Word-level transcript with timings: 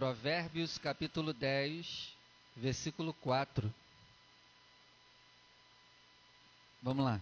Provérbios 0.00 0.78
capítulo 0.78 1.34
10, 1.34 2.16
versículo 2.56 3.12
4. 3.12 3.70
Vamos 6.82 7.04
lá. 7.04 7.20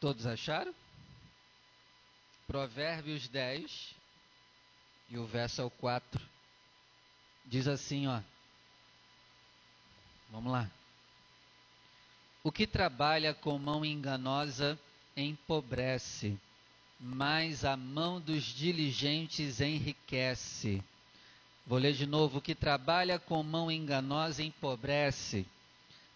Todos 0.00 0.24
acharam? 0.24 0.74
Provérbios 2.46 3.28
10, 3.28 3.94
e 5.10 5.18
o 5.18 5.26
verso 5.26 5.60
é 5.60 5.64
o 5.66 5.70
4. 5.70 6.18
Diz 7.44 7.68
assim, 7.68 8.06
ó. 8.06 8.22
Vamos 10.30 10.50
lá. 10.50 10.79
O 12.42 12.50
que 12.50 12.66
trabalha 12.66 13.34
com 13.34 13.58
mão 13.58 13.84
enganosa 13.84 14.78
empobrece, 15.14 16.38
mas 16.98 17.66
a 17.66 17.76
mão 17.76 18.18
dos 18.18 18.44
diligentes 18.44 19.60
enriquece. 19.60 20.82
Vou 21.66 21.78
ler 21.78 21.92
de 21.92 22.06
novo: 22.06 22.38
o 22.38 22.40
que 22.40 22.54
trabalha 22.54 23.18
com 23.18 23.42
mão 23.42 23.70
enganosa 23.70 24.42
empobrece, 24.42 25.46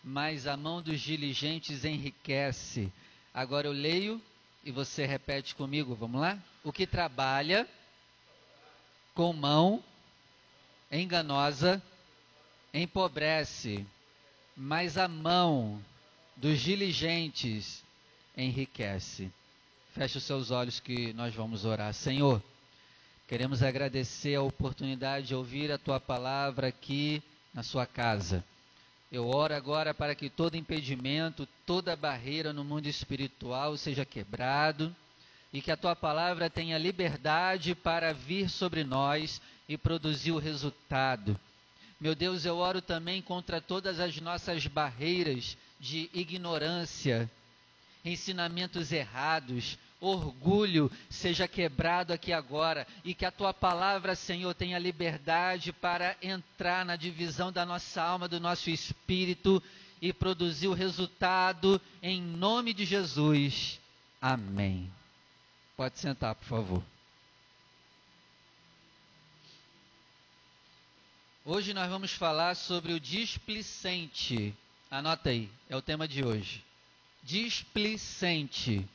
mas 0.03 0.47
a 0.47 0.57
mão 0.57 0.81
dos 0.81 0.99
diligentes 1.01 1.85
enriquece. 1.85 2.91
Agora 3.35 3.67
eu 3.67 3.73
leio 3.73 4.21
e 4.65 4.71
você 4.71 5.05
repete 5.05 5.55
comigo, 5.55 5.95
vamos 5.95 6.23
lá? 6.23 6.39
O 6.63 6.73
que 6.73 6.87
trabalha 6.87 7.69
com 9.15 9.31
mão 9.35 9.85
enganosa 10.91 11.83
empobrece, 12.73 13.87
mas 14.57 14.97
a 14.97 15.07
mão 15.07 15.85
dos 16.37 16.61
diligentes 16.61 17.83
enriquece. 18.37 19.31
Feche 19.93 20.19
os 20.19 20.25
seus 20.25 20.51
olhos 20.51 20.81
que 20.81 21.13
nós 21.13 21.35
vamos 21.35 21.65
orar. 21.65 21.93
Senhor, 21.95 22.43
queremos 23.29 23.63
agradecer 23.63 24.35
a 24.35 24.43
oportunidade 24.43 25.29
de 25.29 25.35
ouvir 25.35 25.71
a 25.71 25.79
tua 25.79 26.01
palavra 26.01 26.69
aqui 26.69 27.23
na 27.53 27.63
sua 27.63 27.87
casa. 27.87 28.45
Eu 29.13 29.29
oro 29.29 29.55
agora 29.55 29.95
para 29.95 30.15
que 30.15 30.29
todo 30.29 30.57
impedimento, 30.57 31.47
toda 31.65 31.95
barreira 31.95 32.53
no 32.53 32.65
mundo 32.65 32.89
espiritual 32.89 33.77
seja 33.77 34.05
quebrado 34.05 34.95
e 35.53 35.63
que 35.63 35.71
a 35.71 35.77
tua 35.77 35.95
palavra 35.95 36.51
tenha 36.51 36.77
liberdade 36.77 37.77
para 37.77 38.13
vir 38.13 38.51
sobre 38.51 38.83
nós 38.83 39.41
e 39.69 39.79
produzir 39.79 40.33
o 40.33 40.39
resultado. 40.39 41.39
Meu 42.01 42.17
Deus, 42.17 42.45
eu 42.45 42.57
oro 42.57 42.83
também 42.83 43.23
contra 43.23 43.61
todas 43.61 44.01
as 44.01 44.21
nossas 44.21 44.67
barreiras 44.67 45.57
de 45.79 46.11
ignorância, 46.13 47.31
ensinamentos 48.05 48.93
errados, 48.93 49.79
orgulho 50.01 50.91
seja 51.09 51.49
quebrado 51.49 52.13
aqui 52.13 52.33
agora 52.33 52.87
e 53.05 53.15
que 53.15 53.25
a 53.25 53.31
tua 53.31 53.55
palavra, 53.55 54.15
Senhor, 54.15 54.55
tenha 54.55 54.79
liberdade 54.79 55.73
para 55.73 56.17
entrar 56.23 56.85
na 56.85 56.97
divisão 56.97 57.51
da 57.51 57.65
nossa 57.65 58.03
alma, 58.03 58.29
do 58.29 58.39
nosso 58.39 58.71
espírito 58.71 59.63
e 60.01 60.13
produzir 60.13 60.69
o 60.69 60.75
resultado 60.75 61.81
em 62.03 62.21
nome 62.21 62.75
de 62.75 62.85
Jesus. 62.85 63.81
Amém. 64.21 64.91
Pode 65.77 65.99
sentar, 65.99 66.35
por 66.35 66.45
favor. 66.45 66.83
Hoje 71.47 71.75
nós 71.75 71.91
vamos 71.91 72.13
falar 72.13 72.55
sobre 72.55 72.93
o 72.95 73.01
displicente. 73.01 74.55
Anota 74.95 75.31
aí, 75.31 75.51
é 75.69 75.75
o 75.75 75.83
tema 75.83 76.07
de 76.07 76.25
hoje. 76.25 76.65
Displicente. 77.21 78.89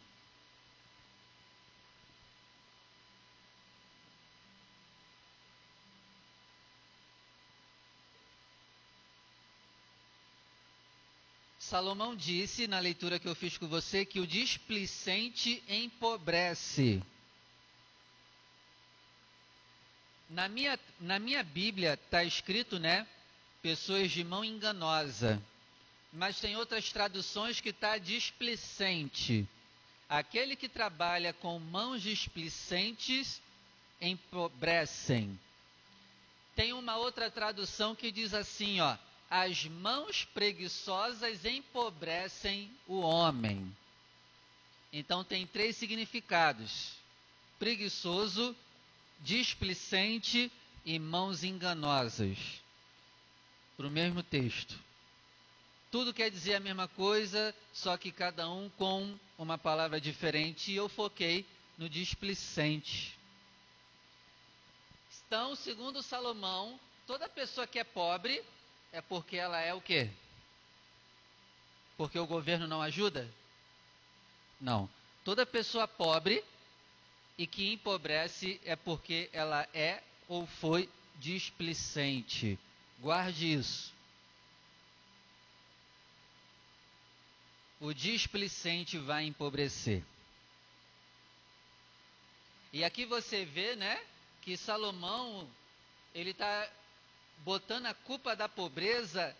Salomão 11.60 12.16
disse 12.16 12.66
na 12.66 12.80
leitura 12.80 13.20
que 13.20 13.28
eu 13.28 13.36
fiz 13.36 13.58
com 13.58 13.68
você 13.68 14.06
que 14.06 14.22
o 14.22 14.26
displicente 14.26 15.62
empobrece. 15.68 17.04
Na 20.30 20.48
minha, 20.48 20.80
na 20.98 21.20
minha 21.20 21.44
Bíblia 21.44 21.96
está 21.96 22.24
escrito, 22.24 22.80
né? 22.80 23.06
Pessoas 23.62 24.10
de 24.10 24.24
mão 24.24 24.46
enganosa. 24.46 25.44
Mas 26.12 26.40
tem 26.40 26.56
outras 26.56 26.92
traduções 26.92 27.62
que 27.62 27.70
está 27.70 27.98
displicente. 27.98 29.48
Aquele 30.08 30.56
que 30.56 30.68
trabalha 30.68 31.34
com 31.34 31.60
mãos 31.60 32.02
displicentes 32.02 33.42
empobrecem. 34.02 35.40
Tem 36.56 36.74
uma 36.74 36.98
outra 36.98 37.30
tradução 37.30 37.96
que 37.96 38.12
diz 38.12 38.34
assim, 38.34 38.80
ó 38.82 38.98
as 39.30 39.66
mãos 39.66 40.26
preguiçosas 40.26 41.46
empobrecem 41.46 42.72
o 42.88 43.00
homem. 43.00 43.76
Então 44.92 45.24
tem 45.24 45.46
três 45.46 45.78
significados: 45.78 46.94
preguiçoso, 47.60 48.56
displicente 49.20 50.52
e 50.84 50.98
mãos 50.98 51.44
enganosas. 51.44 52.38
Para 53.78 53.88
o 53.88 53.92
mesmo 53.92 54.24
texto. 54.24 54.78
Tudo 55.92 56.14
quer 56.14 56.30
dizer 56.30 56.56
a 56.56 56.60
mesma 56.60 56.88
coisa, 56.88 57.54
só 57.74 57.98
que 57.98 58.12
cada 58.12 58.50
um 58.50 58.70
com 58.78 59.18
uma 59.38 59.58
palavra 59.58 60.00
diferente, 60.00 60.72
e 60.72 60.76
eu 60.76 60.88
foquei 60.88 61.46
no 61.78 61.90
displicente. 61.90 63.18
Então, 65.26 65.56
segundo 65.56 66.02
Salomão, 66.02 66.80
toda 67.08 67.30
pessoa 67.30 67.68
que 67.68 67.80
é 67.80 67.84
pobre 67.84 68.44
é 68.92 69.02
porque 69.02 69.38
ela 69.38 69.60
é 69.60 69.74
o 69.74 69.82
quê? 69.82 70.10
Porque 71.98 72.18
o 72.18 72.26
governo 72.26 72.68
não 72.68 72.82
ajuda? 72.82 73.30
Não. 74.60 74.90
Toda 75.24 75.46
pessoa 75.46 75.88
pobre 75.88 76.44
e 77.38 77.46
que 77.46 77.72
empobrece 77.72 78.60
é 78.66 78.76
porque 78.76 79.30
ela 79.32 79.68
é 79.74 80.02
ou 80.28 80.46
foi 80.46 80.90
displicente. 81.20 82.58
Guarde 83.00 83.54
isso. 83.54 83.94
O 87.80 87.94
displicente 87.94 88.98
vai 88.98 89.26
empobrecer. 89.26 90.04
E 92.74 92.84
aqui 92.84 93.06
você 93.06 93.46
vê, 93.46 93.76
né, 93.76 94.00
que 94.42 94.58
Salomão 94.58 95.50
ele 96.14 96.32
está 96.32 96.70
botando 97.40 97.86
a 97.86 97.94
culpa 97.94 98.36
da 98.36 98.50
pobreza 98.50 99.36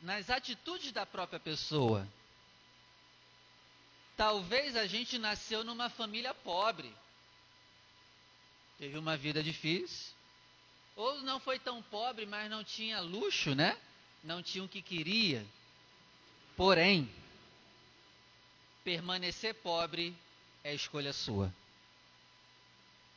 nas 0.00 0.30
atitudes 0.30 0.92
da 0.92 1.06
própria 1.06 1.38
pessoa. 1.38 2.06
Talvez 4.16 4.76
a 4.76 4.86
gente 4.86 5.18
nasceu 5.18 5.64
numa 5.64 5.90
família 5.90 6.32
pobre, 6.32 6.92
teve 8.78 8.96
uma 8.96 9.16
vida 9.16 9.42
difícil, 9.42 10.14
ou 10.96 11.20
não 11.22 11.40
foi 11.40 11.58
tão 11.58 11.82
pobre, 11.82 12.24
mas 12.24 12.48
não 12.48 12.62
tinha 12.62 13.00
luxo, 13.00 13.54
né? 13.54 13.76
Não 14.22 14.42
tinha 14.42 14.62
o 14.62 14.68
que 14.68 14.80
queria. 14.80 15.44
Porém, 16.56 17.10
permanecer 18.84 19.54
pobre 19.54 20.14
é 20.62 20.74
escolha 20.74 21.12
sua. 21.12 21.52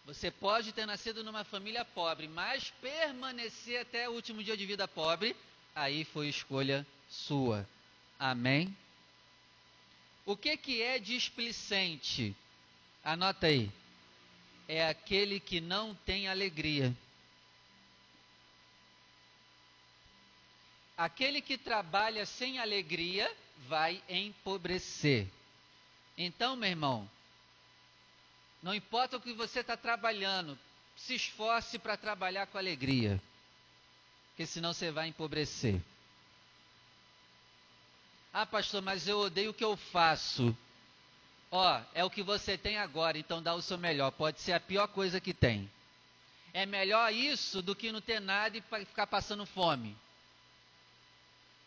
Você 0.06 0.32
pode 0.32 0.72
ter 0.72 0.86
nascido 0.86 1.22
numa 1.22 1.44
família 1.44 1.84
pobre, 1.84 2.30
mas 2.30 2.72
permanecer 2.82 3.82
até 3.82 4.08
o 4.08 4.14
último 4.14 4.42
dia 4.42 4.56
de 4.56 4.66
vida 4.66 4.88
pobre, 4.88 5.36
aí 5.76 6.06
foi 6.06 6.30
escolha 6.30 6.88
sua. 7.10 7.68
Amém? 8.18 8.76
O 10.26 10.36
que, 10.36 10.56
que 10.56 10.82
é 10.82 10.98
displicente? 10.98 12.34
Anota 13.04 13.48
aí. 13.48 13.70
É 14.68 14.88
aquele 14.88 15.40
que 15.40 15.60
não 15.60 15.94
tem 15.94 16.28
alegria. 16.28 16.96
Aquele 20.98 21.42
que 21.42 21.58
trabalha 21.58 22.26
sem 22.26 22.60
alegria 22.60 23.30
vai 23.68 24.02
empobrecer. 24.10 25.28
Então, 26.18 26.56
meu 26.56 26.70
irmão, 26.70 27.10
não 28.64 28.74
importa 28.74 29.18
o 29.18 29.22
que 29.22 29.34
você 29.34 29.60
está 29.60 29.78
trabalhando, 29.78 30.58
se 30.96 31.14
esforce 31.14 31.78
para 31.78 31.96
trabalhar 31.96 32.48
com 32.48 32.58
alegria, 32.58 33.22
porque 34.30 34.46
senão 34.46 34.74
você 34.74 34.90
vai 34.90 35.08
empobrecer. 35.08 35.80
Ah, 38.34 38.46
pastor, 38.46 38.82
mas 38.82 39.08
eu 39.08 39.20
odeio 39.20 39.52
o 39.52 39.54
que 39.54 39.64
eu 39.64 39.78
faço. 39.78 40.56
Ó, 41.52 41.82
é 41.94 42.04
o 42.04 42.10
que 42.10 42.22
você 42.22 42.58
tem 42.58 42.78
agora, 42.78 43.18
então 43.18 43.42
dá 43.42 43.54
o 43.56 43.62
seu 43.62 43.78
melhor. 43.78 44.12
Pode 44.12 44.42
ser 44.42 44.54
a 44.54 44.60
pior 44.60 44.88
coisa 44.88 45.22
que 45.22 45.34
tem. 45.34 45.70
É 46.54 46.66
melhor 46.66 47.14
isso 47.14 47.62
do 47.62 47.76
que 47.76 47.92
não 47.92 48.02
ter 48.02 48.20
nada 48.20 48.58
e 48.58 48.86
ficar 48.86 49.08
passando 49.08 49.46
fome. 49.46 49.96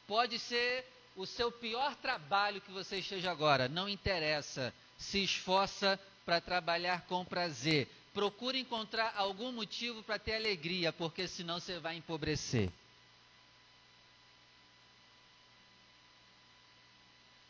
Pode 0.06 0.38
ser 0.38 0.85
o 1.16 1.26
seu 1.26 1.50
pior 1.50 1.94
trabalho 1.96 2.60
que 2.60 2.70
você 2.70 2.98
esteja 2.98 3.30
agora, 3.30 3.68
não 3.68 3.88
interessa. 3.88 4.72
Se 4.98 5.22
esforça 5.22 5.98
para 6.24 6.40
trabalhar 6.40 7.02
com 7.02 7.24
prazer. 7.24 7.88
Procure 8.12 8.58
encontrar 8.58 9.14
algum 9.16 9.52
motivo 9.52 10.02
para 10.02 10.18
ter 10.18 10.34
alegria, 10.34 10.92
porque 10.92 11.26
senão 11.26 11.58
você 11.58 11.78
vai 11.78 11.96
empobrecer. 11.96 12.70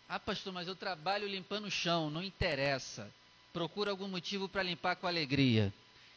Ah, 0.08 0.18
pastor, 0.18 0.52
mas 0.52 0.66
eu 0.66 0.74
trabalho 0.74 1.28
limpando 1.28 1.66
o 1.66 1.70
chão, 1.70 2.10
não 2.10 2.22
interessa. 2.22 3.10
Procura 3.52 3.90
algum 3.90 4.08
motivo 4.08 4.48
para 4.48 4.62
limpar 4.62 4.96
com 4.96 5.06
alegria. 5.06 5.72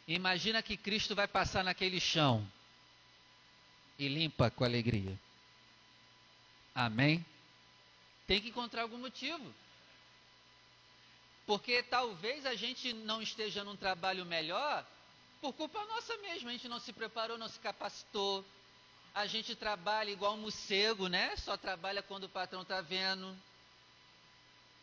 Imagina 0.08 0.62
que 0.62 0.76
Cristo 0.76 1.16
vai 1.16 1.28
passar 1.28 1.64
naquele 1.64 2.00
chão 2.00 2.46
e 3.98 4.08
limpa 4.08 4.50
com 4.50 4.64
alegria. 4.64 5.18
Amém? 6.74 7.24
Tem 8.28 8.42
que 8.42 8.50
encontrar 8.50 8.84
algum 8.84 8.98
motivo. 8.98 9.54
Porque 11.46 11.84
talvez 11.84 12.46
a 12.46 12.56
gente 12.56 12.94
não 12.94 13.22
esteja 13.22 13.64
num 13.64 13.76
trabalho 13.76 14.26
melhor 14.26 14.86
por 15.42 15.54
culpa 15.54 15.86
nossa 15.86 16.16
mesmo. 16.18 16.50
A 16.50 16.52
gente 16.54 16.70
não 16.70 16.80
se 16.80 16.94
preparou, 16.94 17.38
não 17.38 17.50
se 17.50 17.60
capacitou. 17.60 18.46
A 19.14 19.28
gente 19.28 19.56
trabalha 19.56 20.10
igual 20.10 20.36
um 20.36 20.42
morcego, 20.42 21.08
né? 21.08 21.36
Só 21.38 21.58
trabalha 21.58 22.02
quando 22.02 22.24
o 22.24 22.30
patrão 22.30 22.62
está 22.62 22.82
vendo. 22.82 23.38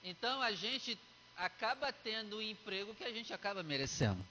Então 0.04 0.40
a 0.42 0.52
gente 0.52 0.98
acaba 1.36 1.92
tendo 1.92 2.36
o 2.36 2.42
emprego 2.42 2.94
que 2.94 3.04
a 3.04 3.12
gente 3.12 3.32
acaba 3.32 3.62
merecendo. 3.62 4.22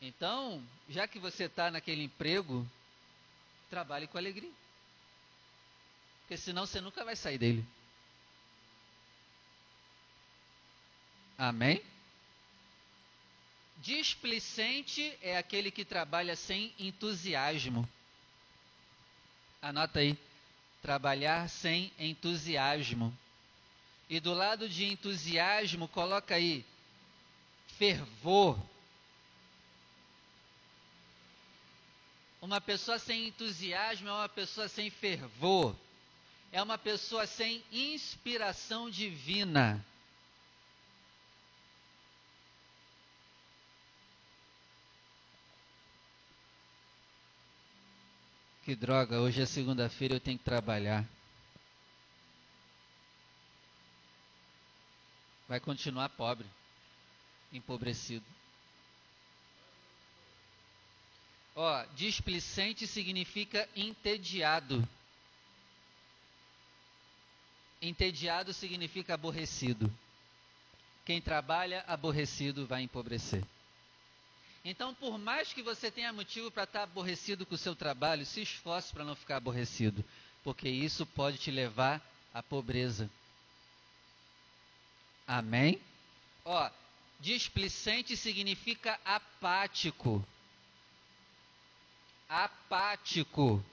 Então, 0.00 0.60
já 0.88 1.06
que 1.06 1.20
você 1.20 1.44
está 1.44 1.70
naquele 1.70 2.02
emprego, 2.02 2.66
trabalhe 3.70 4.08
com 4.08 4.18
alegria. 4.18 4.50
Porque 6.32 6.44
senão 6.44 6.64
você 6.64 6.80
nunca 6.80 7.04
vai 7.04 7.14
sair 7.14 7.36
dele. 7.36 7.62
Amém? 11.36 11.82
Displicente 13.76 15.14
é 15.20 15.36
aquele 15.36 15.70
que 15.70 15.84
trabalha 15.84 16.34
sem 16.34 16.72
entusiasmo. 16.78 17.86
Anota 19.60 19.98
aí. 19.98 20.16
Trabalhar 20.80 21.50
sem 21.50 21.92
entusiasmo. 21.98 23.14
E 24.08 24.18
do 24.18 24.32
lado 24.32 24.70
de 24.70 24.86
entusiasmo, 24.86 25.86
coloca 25.86 26.34
aí 26.34 26.64
fervor. 27.76 28.58
Uma 32.40 32.58
pessoa 32.58 32.98
sem 32.98 33.28
entusiasmo 33.28 34.08
é 34.08 34.12
uma 34.12 34.30
pessoa 34.30 34.66
sem 34.66 34.88
fervor. 34.88 35.76
É 36.52 36.62
uma 36.62 36.76
pessoa 36.76 37.26
sem 37.26 37.64
inspiração 37.72 38.90
divina. 38.90 39.82
Que 48.66 48.76
droga, 48.76 49.18
hoje 49.18 49.40
é 49.40 49.46
segunda-feira 49.46 50.14
eu 50.14 50.20
tenho 50.20 50.38
que 50.38 50.44
trabalhar. 50.44 51.08
Vai 55.48 55.58
continuar 55.58 56.10
pobre, 56.10 56.46
empobrecido. 57.50 58.24
Ó, 61.56 61.84
displicente 61.96 62.86
significa 62.86 63.66
entediado. 63.74 64.86
Entediado 67.82 68.54
significa 68.54 69.14
aborrecido. 69.14 69.92
Quem 71.04 71.20
trabalha 71.20 71.84
aborrecido 71.88 72.64
vai 72.64 72.82
empobrecer. 72.82 73.42
Então, 74.64 74.94
por 74.94 75.18
mais 75.18 75.52
que 75.52 75.60
você 75.62 75.90
tenha 75.90 76.12
motivo 76.12 76.48
para 76.48 76.62
estar 76.62 76.84
aborrecido 76.84 77.44
com 77.44 77.56
o 77.56 77.58
seu 77.58 77.74
trabalho, 77.74 78.24
se 78.24 78.40
esforce 78.40 78.92
para 78.92 79.04
não 79.04 79.16
ficar 79.16 79.38
aborrecido, 79.38 80.04
porque 80.44 80.68
isso 80.68 81.04
pode 81.04 81.38
te 81.38 81.50
levar 81.50 82.00
à 82.32 82.40
pobreza. 82.40 83.10
Amém? 85.26 85.80
Ó, 86.44 86.70
displicente 87.18 88.16
significa 88.16 89.00
apático. 89.04 90.24
Apático. 92.28 93.64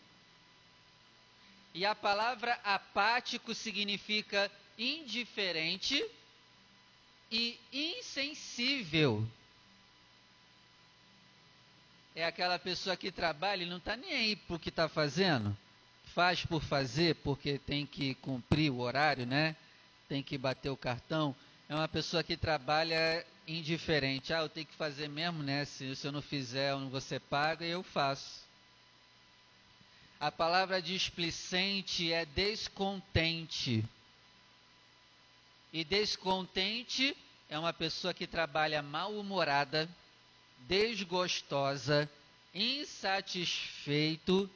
E 1.73 1.85
a 1.85 1.93
palavra 1.93 2.59
apático 2.63 3.53
significa 3.53 4.51
indiferente 4.77 6.03
e 7.31 7.59
insensível 7.71 9.27
é 12.19 12.25
aquela 12.25 12.59
pessoa 12.59 12.97
que 12.97 13.11
trabalha 13.11 13.63
e 13.63 13.65
não 13.69 13.77
está 13.77 13.95
nem 13.95 14.13
aí 14.13 14.35
para 14.35 14.55
o 14.55 14.59
que 14.59 14.69
está 14.69 14.89
fazendo. 14.89 15.55
Faz 16.13 16.45
por 16.45 16.61
fazer, 16.61 17.15
porque 17.17 17.57
tem 17.57 17.85
que 17.85 18.15
cumprir 18.15 18.71
o 18.71 18.79
horário, 18.79 19.25
né? 19.25 19.55
Tem 20.07 20.21
que 20.21 20.37
bater 20.37 20.69
o 20.69 20.77
cartão. 20.77 21.35
É 21.69 21.75
uma 21.75 21.87
pessoa 21.87 22.23
que 22.23 22.35
trabalha 22.35 23.25
indiferente. 23.47 24.33
Ah, 24.33 24.39
eu 24.39 24.49
tenho 24.49 24.65
que 24.65 24.75
fazer 24.75 25.07
mesmo, 25.07 25.43
né? 25.43 25.65
Se, 25.65 25.95
se 25.95 26.07
eu 26.07 26.11
não 26.11 26.21
fizer, 26.21 26.75
você 26.89 27.19
paga 27.19 27.65
e 27.65 27.69
eu 27.69 27.83
faço. 27.83 28.48
A 30.19 30.29
palavra 30.29 30.81
displicente 30.81 32.11
é 32.11 32.25
descontente. 32.25 33.85
E 35.71 35.83
descontente 35.85 37.15
é 37.47 37.57
uma 37.57 37.71
pessoa 37.71 38.13
que 38.13 38.27
trabalha 38.27 38.81
mal-humorada, 38.81 39.89
desgostosa, 40.67 42.09
insatisfeito, 42.53 44.49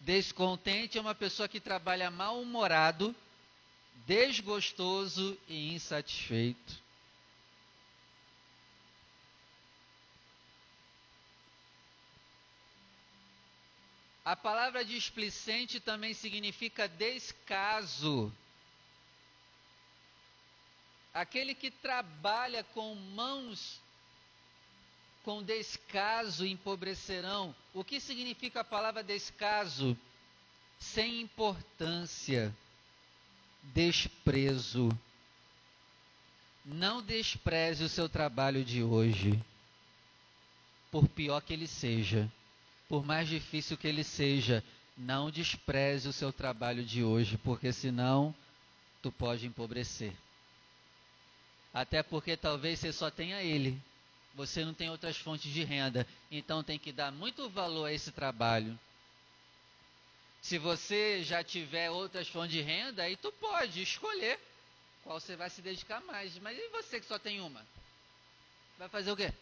descontente 0.00 0.98
é 0.98 1.00
uma 1.00 1.14
pessoa 1.14 1.48
que 1.48 1.58
trabalha 1.58 2.10
mal-humorado, 2.10 3.16
desgostoso 4.06 5.38
e 5.48 5.74
insatisfeito. 5.74 6.85
A 14.26 14.34
palavra 14.34 14.84
displicente 14.84 15.78
também 15.78 16.12
significa 16.12 16.88
descaso 16.88 18.32
aquele 21.14 21.54
que 21.54 21.70
trabalha 21.70 22.64
com 22.64 22.92
mãos 22.96 23.80
com 25.22 25.44
descaso 25.44 26.44
empobrecerão. 26.44 27.54
O 27.72 27.84
que 27.84 28.00
significa 28.00 28.62
a 28.62 28.64
palavra 28.64 29.00
descaso? 29.00 29.96
Sem 30.76 31.20
importância, 31.20 32.52
desprezo. 33.62 34.88
Não 36.64 37.00
despreze 37.00 37.84
o 37.84 37.88
seu 37.88 38.08
trabalho 38.08 38.64
de 38.64 38.82
hoje, 38.82 39.40
por 40.90 41.08
pior 41.08 41.40
que 41.40 41.52
ele 41.52 41.68
seja, 41.68 42.28
por 42.88 43.04
mais 43.04 43.28
difícil 43.28 43.76
que 43.76 43.86
ele 43.86 44.04
seja, 44.04 44.62
não 44.96 45.30
despreze 45.30 46.08
o 46.08 46.12
seu 46.12 46.32
trabalho 46.32 46.84
de 46.84 47.02
hoje, 47.02 47.36
porque 47.38 47.72
senão 47.72 48.34
tu 49.02 49.12
pode 49.12 49.46
empobrecer. 49.46 50.12
Até 51.74 52.02
porque 52.02 52.36
talvez 52.36 52.78
você 52.78 52.92
só 52.92 53.10
tenha 53.10 53.42
ele. 53.42 53.78
Você 54.34 54.64
não 54.64 54.72
tem 54.72 54.90
outras 54.90 55.16
fontes 55.16 55.52
de 55.52 55.62
renda. 55.64 56.06
Então 56.30 56.62
tem 56.62 56.78
que 56.78 56.92
dar 56.92 57.10
muito 57.12 57.48
valor 57.50 57.86
a 57.86 57.92
esse 57.92 58.10
trabalho. 58.12 58.78
Se 60.40 60.58
você 60.58 61.22
já 61.22 61.42
tiver 61.42 61.90
outras 61.90 62.28
fontes 62.28 62.52
de 62.52 62.62
renda, 62.62 63.02
aí 63.02 63.16
tu 63.16 63.32
pode 63.32 63.82
escolher 63.82 64.38
qual 65.02 65.20
você 65.20 65.36
vai 65.36 65.50
se 65.50 65.60
dedicar 65.60 66.00
mais. 66.02 66.38
Mas 66.38 66.56
e 66.56 66.68
você 66.68 67.00
que 67.00 67.06
só 67.06 67.18
tem 67.18 67.40
uma? 67.40 67.66
Vai 68.78 68.88
fazer 68.88 69.10
o 69.10 69.16
quê? 69.16 69.32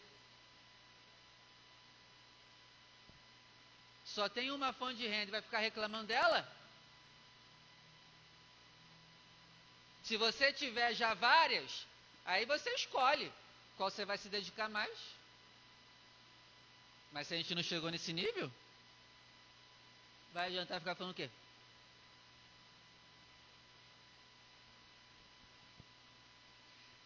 Só 4.15 4.27
tem 4.27 4.49
uma 4.49 4.71
fonte 4.73 4.97
de 4.97 5.07
renda 5.07 5.27
e 5.27 5.31
vai 5.37 5.41
ficar 5.41 5.59
reclamando 5.59 6.07
dela? 6.07 6.39
Se 10.03 10.17
você 10.17 10.53
tiver 10.53 10.93
já 10.93 11.13
várias, 11.13 11.85
Aí 12.25 12.43
você 12.45 12.71
escolhe 12.71 13.31
qual 13.77 13.91
você 13.91 14.03
vai 14.03 14.17
se 14.17 14.27
dedicar 14.27 14.67
mais. 14.67 14.97
Mas 17.11 17.27
se 17.27 17.35
a 17.35 17.37
gente 17.37 17.53
não 17.53 17.61
chegou 17.61 17.91
nesse 17.91 18.11
nível, 18.11 18.51
vai 20.33 20.47
adiantar 20.47 20.79
ficar 20.79 20.95
falando 20.95 21.11
o 21.13 21.15
quê? 21.15 21.29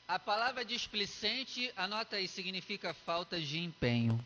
A 0.07 0.17
palavra 0.17 0.65
displicente, 0.65 1.71
anota 1.75 2.15
aí, 2.15 2.27
significa 2.27 2.93
falta 2.93 3.39
de 3.39 3.59
empenho. 3.59 4.25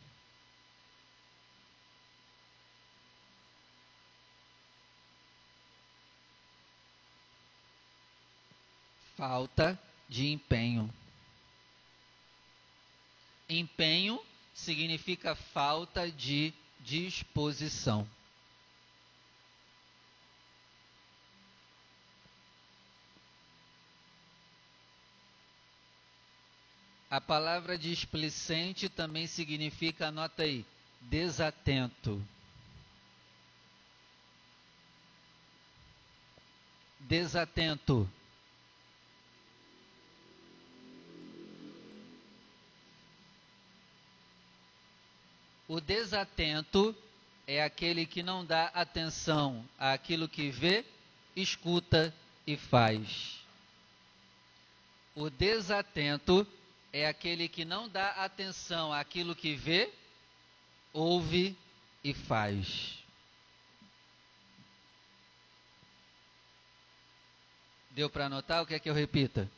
Falta 9.23 9.79
de 10.09 10.27
empenho. 10.33 10.93
Empenho 13.47 14.21
significa 14.53 15.33
falta 15.33 16.11
de 16.11 16.53
disposição. 16.81 18.05
A 27.09 27.21
palavra 27.21 27.77
displicente 27.77 28.89
também 28.89 29.25
significa, 29.25 30.07
anota 30.07 30.43
aí, 30.43 30.65
desatento. 30.99 32.21
Desatento. 36.99 38.09
O 45.73 45.81
desatento 45.81 46.95
é 47.47 47.63
aquele 47.63 48.05
que 48.05 48.21
não 48.21 48.45
dá 48.45 48.67
atenção 48.75 49.67
àquilo 49.79 50.29
que 50.29 50.51
vê, 50.51 50.85
escuta 51.35 52.13
e 52.45 52.55
faz. 52.55 53.39
O 55.15 55.31
desatento 55.31 56.45
é 56.91 57.07
aquele 57.07 57.49
que 57.49 57.65
não 57.65 57.89
dá 57.89 58.09
atenção 58.23 58.93
àquilo 58.93 59.35
que 59.35 59.55
vê, 59.55 59.91
ouve 60.93 61.57
e 62.03 62.13
faz. 62.13 62.99
Deu 67.89 68.11
para 68.11 68.27
anotar 68.27 68.61
o 68.61 68.67
que 68.67 68.75
é 68.75 68.79
que 68.79 68.91
eu 68.91 68.93
repita? 68.93 69.49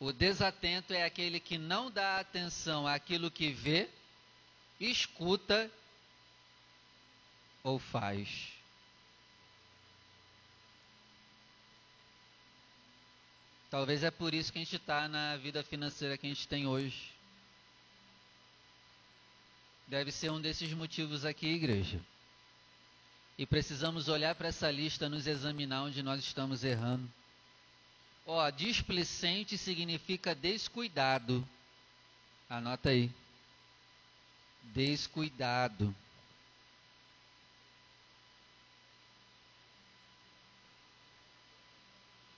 O 0.00 0.10
desatento 0.10 0.94
é 0.94 1.04
aquele 1.04 1.38
que 1.38 1.58
não 1.58 1.90
dá 1.90 2.18
atenção 2.18 2.86
àquilo 2.86 3.30
que 3.30 3.50
vê, 3.50 3.90
escuta 4.80 5.70
ou 7.62 7.78
faz. 7.78 8.52
Talvez 13.70 14.04
é 14.04 14.10
por 14.10 14.32
isso 14.32 14.52
que 14.52 14.58
a 14.58 14.62
gente 14.62 14.76
está 14.76 15.08
na 15.08 15.36
vida 15.36 15.62
financeira 15.64 16.16
que 16.16 16.26
a 16.26 16.28
gente 16.28 16.46
tem 16.46 16.66
hoje. 16.66 17.10
Deve 19.88 20.12
ser 20.12 20.30
um 20.30 20.40
desses 20.40 20.72
motivos 20.72 21.24
aqui, 21.24 21.48
igreja. 21.48 22.00
E 23.36 23.44
precisamos 23.44 24.08
olhar 24.08 24.34
para 24.36 24.48
essa 24.48 24.70
lista, 24.70 25.08
nos 25.08 25.26
examinar 25.26 25.82
onde 25.82 26.02
nós 26.02 26.20
estamos 26.20 26.62
errando. 26.62 27.10
Ó, 28.24 28.48
displicente 28.50 29.58
significa 29.58 30.34
descuidado. 30.34 31.46
Anota 32.48 32.90
aí. 32.90 33.10
Descuidado. 34.72 35.94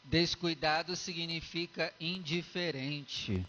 Descuidado 0.05 0.95
significa 0.95 1.93
indiferente. 1.99 3.45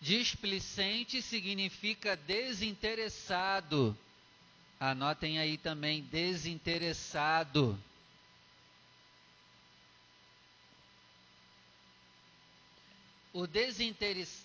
Displicente 0.00 1.20
significa 1.20 2.16
desinteressado. 2.16 3.96
Anotem 4.78 5.38
aí 5.38 5.58
também, 5.58 6.02
desinteressado. 6.04 7.78
O 13.32 13.46
desinteress... 13.46 14.44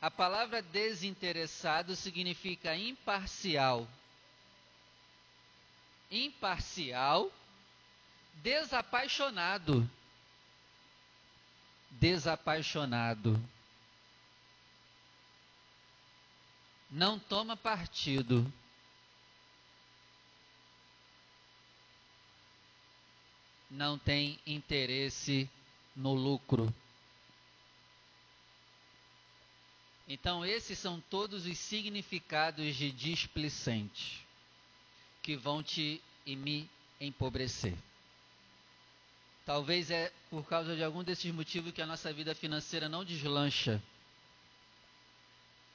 A 0.00 0.10
palavra 0.10 0.60
desinteressado 0.60 1.94
significa 1.94 2.74
imparcial 2.76 3.86
imparcial, 6.12 7.32
desapaixonado. 8.42 9.88
Desapaixonado. 11.90 13.40
Não 16.90 17.18
toma 17.18 17.56
partido. 17.56 18.50
Não 23.70 23.98
tem 23.98 24.38
interesse 24.46 25.48
no 25.96 26.12
lucro. 26.12 26.72
Então, 30.08 30.44
esses 30.44 30.78
são 30.78 31.00
todos 31.08 31.46
os 31.46 31.58
significados 31.58 32.74
de 32.74 32.90
displicente 32.90 34.26
que 35.22 35.36
vão 35.36 35.62
te 35.62 36.02
e 36.26 36.34
me 36.34 36.68
empobrecer. 37.00 37.74
Talvez 39.44 39.90
é 39.90 40.12
por 40.30 40.46
causa 40.46 40.76
de 40.76 40.82
algum 40.82 41.02
desses 41.02 41.32
motivos 41.32 41.72
que 41.72 41.82
a 41.82 41.86
nossa 41.86 42.12
vida 42.12 42.34
financeira 42.34 42.88
não 42.88 43.04
deslancha. 43.04 43.82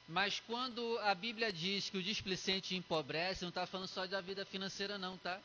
Mas 0.08 0.40
quando 0.42 0.98
a 1.00 1.14
Bíblia 1.14 1.52
diz 1.52 1.90
que 1.90 1.98
o 1.98 2.04
displicente 2.04 2.76
empobrece, 2.76 3.42
não 3.42 3.50
está 3.50 3.66
falando 3.66 3.88
só 3.88 4.06
da 4.08 4.22
vida 4.22 4.46
financeira, 4.46 4.98
não, 4.98 5.18
tá? 5.18 5.40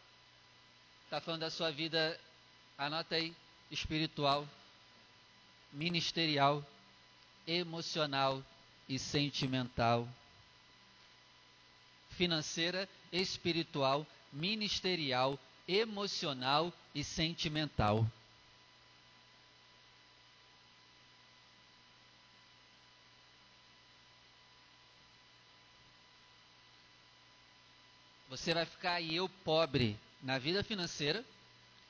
Está 1.04 1.20
falando 1.20 1.40
da 1.40 1.50
sua 1.50 1.70
vida, 1.72 2.18
anota 2.78 3.16
aí, 3.16 3.34
espiritual, 3.70 4.48
ministerial, 5.72 6.64
emocional 7.44 8.42
e 8.92 8.98
sentimental 8.98 10.06
financeira, 12.10 12.86
espiritual, 13.10 14.06
ministerial, 14.30 15.38
emocional 15.66 16.70
e 16.94 17.02
sentimental. 17.02 18.06
Você 28.28 28.52
vai 28.52 28.66
ficar 28.66 29.00
e 29.00 29.16
eu 29.16 29.26
pobre 29.42 29.98
na 30.22 30.38
vida 30.38 30.62
financeira, 30.62 31.24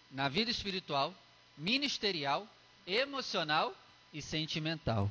na 0.08 0.28
vida 0.28 0.52
espiritual, 0.52 1.12
ministerial, 1.58 2.46
emocional 2.86 3.74
e 4.12 4.22
sentimental. 4.22 5.10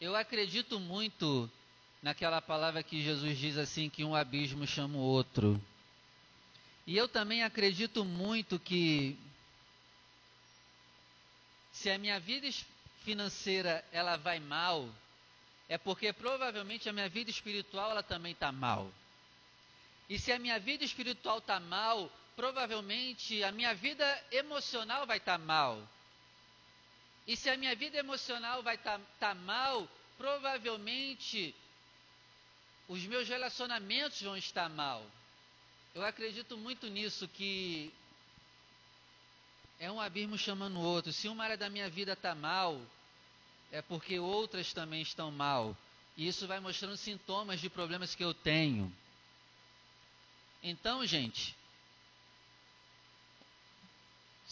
Eu 0.00 0.16
acredito 0.16 0.80
muito 0.80 1.50
naquela 2.02 2.40
palavra 2.40 2.82
que 2.82 3.02
Jesus 3.02 3.36
diz 3.36 3.58
assim 3.58 3.90
que 3.90 4.02
um 4.02 4.14
abismo 4.14 4.66
chama 4.66 4.96
o 4.96 5.02
outro. 5.02 5.62
E 6.86 6.96
eu 6.96 7.06
também 7.06 7.42
acredito 7.42 8.02
muito 8.02 8.58
que 8.58 9.14
se 11.70 11.90
a 11.90 11.98
minha 11.98 12.18
vida 12.18 12.48
financeira 13.04 13.84
ela 13.92 14.16
vai 14.16 14.40
mal, 14.40 14.88
é 15.68 15.76
porque 15.76 16.14
provavelmente 16.14 16.88
a 16.88 16.94
minha 16.94 17.08
vida 17.10 17.30
espiritual 17.30 17.90
ela 17.90 18.02
também 18.02 18.32
está 18.32 18.50
mal. 18.50 18.90
E 20.08 20.18
se 20.18 20.32
a 20.32 20.38
minha 20.38 20.58
vida 20.58 20.82
espiritual 20.82 21.38
está 21.38 21.60
mal, 21.60 22.10
provavelmente 22.34 23.44
a 23.44 23.52
minha 23.52 23.74
vida 23.74 24.24
emocional 24.32 25.06
vai 25.06 25.18
estar 25.18 25.38
tá 25.38 25.44
mal. 25.44 25.86
E 27.26 27.36
se 27.36 27.48
a 27.48 27.56
minha 27.56 27.74
vida 27.74 27.98
emocional 27.98 28.62
vai 28.62 28.74
estar 28.74 28.98
tá, 28.98 29.04
tá 29.18 29.34
mal, 29.34 29.88
provavelmente 30.16 31.54
os 32.88 33.04
meus 33.06 33.28
relacionamentos 33.28 34.20
vão 34.20 34.36
estar 34.36 34.68
mal. 34.68 35.04
Eu 35.94 36.04
acredito 36.04 36.56
muito 36.56 36.88
nisso 36.88 37.28
que 37.28 37.92
é 39.78 39.90
um 39.90 40.00
abismo 40.00 40.36
chamando 40.36 40.76
o 40.78 40.82
outro. 40.82 41.12
Se 41.12 41.28
uma 41.28 41.44
área 41.44 41.56
da 41.56 41.70
minha 41.70 41.88
vida 41.88 42.12
está 42.12 42.34
mal, 42.34 42.80
é 43.72 43.80
porque 43.80 44.18
outras 44.18 44.72
também 44.72 45.02
estão 45.02 45.30
mal. 45.30 45.76
E 46.16 46.26
isso 46.26 46.46
vai 46.46 46.60
mostrando 46.60 46.96
sintomas 46.96 47.60
de 47.60 47.70
problemas 47.70 48.14
que 48.14 48.22
eu 48.22 48.34
tenho. 48.34 48.92
Então, 50.62 51.06
gente, 51.06 51.56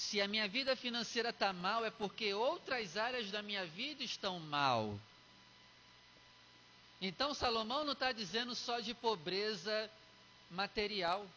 se 0.09 0.23
a 0.23 0.27
minha 0.27 0.49
vida 0.49 0.75
financeira 0.75 1.29
está 1.29 1.53
mal, 1.53 1.85
é 1.85 1.91
porque 1.91 2.33
outras 2.33 2.97
áreas 2.97 3.31
da 3.31 3.43
minha 3.43 3.67
vida 3.67 4.03
estão 4.03 4.41
mal. 4.41 4.99
Então 6.99 7.35
Salomão 7.35 7.85
não 7.85 7.93
está 7.93 8.11
dizendo 8.11 8.55
só 8.55 8.81
de 8.81 8.95
pobreza 8.95 9.91
material. 10.51 11.29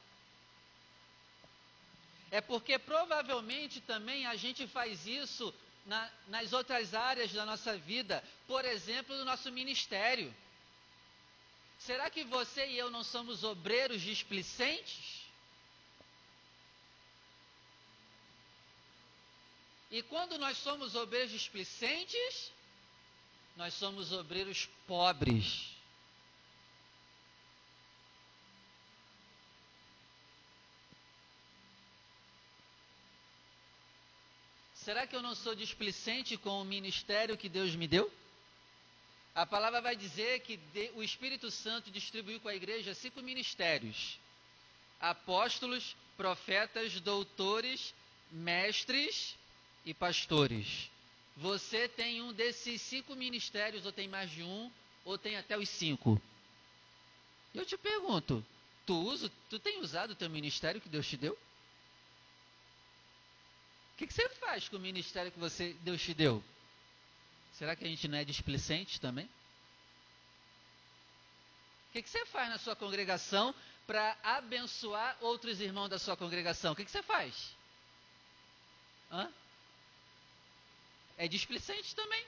É 2.31 2.39
porque 2.39 2.79
provavelmente 2.79 3.81
também 3.81 4.25
a 4.25 4.37
gente 4.37 4.65
faz 4.65 5.05
isso 5.05 5.53
na, 5.85 6.09
nas 6.29 6.53
outras 6.53 6.93
áreas 6.93 7.33
da 7.33 7.45
nossa 7.45 7.77
vida, 7.77 8.23
por 8.47 8.63
exemplo, 8.63 9.17
no 9.17 9.25
nosso 9.25 9.51
ministério. 9.51 10.33
Será 11.77 12.09
que 12.09 12.23
você 12.23 12.67
e 12.67 12.77
eu 12.77 12.89
não 12.89 13.03
somos 13.03 13.43
obreiros 13.43 14.01
displicentes? 14.01 15.20
E 19.91 20.01
quando 20.01 20.37
nós 20.37 20.57
somos 20.57 20.95
obreiros 20.95 21.31
displicentes, 21.31 22.49
nós 23.57 23.73
somos 23.73 24.13
obreiros 24.13 24.69
pobres. 24.87 25.69
Será 34.73 35.05
que 35.05 35.13
eu 35.13 35.21
não 35.21 35.35
sou 35.35 35.53
displicente 35.53 36.37
com 36.37 36.61
o 36.61 36.65
ministério 36.65 37.37
que 37.37 37.49
Deus 37.49 37.75
me 37.75 37.87
deu? 37.87 38.09
A 39.35 39.45
palavra 39.45 39.81
vai 39.81 39.95
dizer 39.95 40.39
que 40.39 40.57
o 40.95 41.03
Espírito 41.03 41.51
Santo 41.51 41.91
distribuiu 41.91 42.39
com 42.39 42.47
a 42.47 42.55
igreja 42.55 42.93
cinco 42.93 43.21
ministérios: 43.21 44.17
apóstolos, 45.01 45.95
profetas, 46.15 46.99
doutores, 47.01 47.93
mestres 48.31 49.35
e 49.85 49.93
pastores. 49.93 50.89
Você 51.37 51.87
tem 51.87 52.21
um 52.21 52.33
desses 52.33 52.81
cinco 52.81 53.15
ministérios, 53.15 53.85
ou 53.85 53.91
tem 53.91 54.07
mais 54.07 54.29
de 54.29 54.43
um, 54.43 54.71
ou 55.05 55.17
tem 55.17 55.37
até 55.37 55.57
os 55.57 55.69
cinco. 55.69 56.21
Eu 57.53 57.65
te 57.65 57.77
pergunto, 57.77 58.45
tu 58.85 58.93
usa, 58.93 59.31
tu 59.49 59.59
tem 59.59 59.79
usado 59.79 60.11
o 60.11 60.15
teu 60.15 60.29
ministério 60.29 60.79
que 60.79 60.89
Deus 60.89 61.07
te 61.07 61.17
deu? 61.17 61.37
que, 64.01 64.07
que 64.07 64.13
você 64.13 64.27
faz 64.29 64.67
com 64.67 64.77
o 64.77 64.79
ministério 64.79 65.31
que 65.31 65.37
você, 65.37 65.73
Deus 65.81 66.01
te 66.01 66.13
deu? 66.13 66.43
Será 67.53 67.75
que 67.75 67.83
a 67.83 67.87
gente 67.87 68.07
não 68.07 68.17
é 68.17 68.25
displicente 68.25 68.99
também? 68.99 69.25
O 71.89 71.91
que, 71.93 72.01
que 72.01 72.09
você 72.09 72.25
faz 72.25 72.49
na 72.49 72.57
sua 72.57 72.75
congregação 72.75 73.53
para 73.85 74.17
abençoar 74.23 75.17
outros 75.21 75.61
irmãos 75.61 75.89
da 75.89 75.99
sua 75.99 76.17
congregação? 76.17 76.73
O 76.73 76.75
que, 76.75 76.83
que 76.83 76.89
você 76.89 77.03
faz? 77.03 77.55
Hã? 79.11 79.31
É 81.21 81.27
displicente 81.27 81.95
também. 81.95 82.25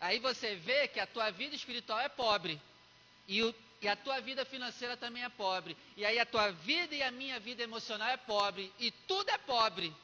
Aí 0.00 0.18
você 0.18 0.56
vê 0.56 0.88
que 0.88 0.98
a 0.98 1.06
tua 1.06 1.30
vida 1.30 1.54
espiritual 1.54 2.00
é 2.00 2.08
pobre. 2.08 2.60
E, 3.28 3.44
o, 3.44 3.54
e, 3.80 3.86
a 3.86 3.94
tua 3.94 4.20
vida 4.20 4.44
financeira 4.44 4.96
também 4.96 5.22
é 5.22 5.28
pobre. 5.28 5.76
E 5.96 6.04
aí 6.04 6.18
a 6.18 6.26
tua 6.26 6.50
vida 6.50 6.96
e 6.96 7.00
a 7.00 7.12
minha 7.12 7.38
vida 7.38 7.62
emocional 7.62 8.08
é 8.08 8.16
pobre. 8.16 8.72
E 8.76 8.90
tudo 8.90 9.30
é 9.30 9.38
pobre. 9.38 9.94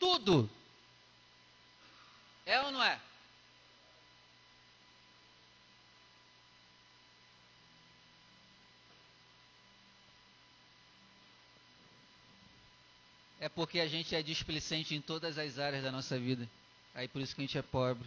Tudo. 0.00 0.48
É 2.46 2.62
ou 2.62 2.70
não 2.70 2.82
é? 2.82 2.98
É 13.46 13.48
porque 13.48 13.78
a 13.78 13.86
gente 13.86 14.12
é 14.12 14.20
displicente 14.24 14.92
em 14.92 15.00
todas 15.00 15.38
as 15.38 15.56
áreas 15.56 15.84
da 15.84 15.92
nossa 15.92 16.18
vida. 16.18 16.50
Aí 16.92 17.06
por 17.06 17.22
isso 17.22 17.32
que 17.32 17.42
a 17.42 17.44
gente 17.46 17.56
é 17.56 17.62
pobre. 17.62 18.04